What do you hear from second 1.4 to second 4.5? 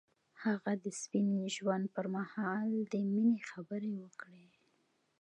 ژوند پر مهال د مینې خبرې وکړې.